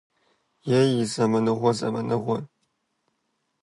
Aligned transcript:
Ей, 0.77 0.91
зэманыгъуэ, 1.11 1.71
зэманыгъуэ! 1.79 2.37